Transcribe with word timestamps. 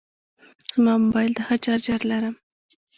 زما 0.73 0.93
موبایل 1.03 1.31
ته 1.37 1.41
ښه 1.47 1.55
چارجر 1.65 2.01
لرم. 2.11 2.35